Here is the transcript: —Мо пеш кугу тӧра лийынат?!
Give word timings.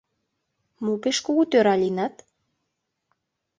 —Мо 0.83 0.93
пеш 1.03 1.17
кугу 1.25 1.43
тӧра 1.51 1.75
лийынат?! 1.81 2.15